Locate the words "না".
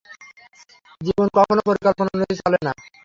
2.65-2.71